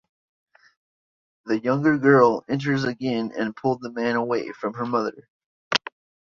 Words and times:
The 1.45 1.59
young 1.59 1.83
girl 1.99 2.43
enters 2.49 2.85
again 2.85 3.33
and 3.37 3.55
pull 3.55 3.77
the 3.77 3.91
man 3.91 4.15
away 4.15 4.51
from 4.51 4.73
her 4.73 4.85
mother. 4.87 5.29